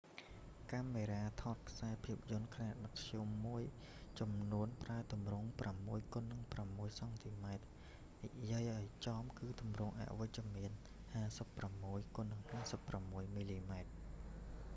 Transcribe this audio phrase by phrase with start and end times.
[0.71, 3.63] កាមេរ៉ាថតខ្សែភាពយន្តខ្នាតមធ្យមមួយ
[4.19, 7.45] ចំនួនប្រើទម្រង់ 6x6 cm
[8.23, 10.71] និយាយឱ្យចំគឺទម្រង់អវិជ្ជមាន
[11.37, 13.69] 56x56 mm។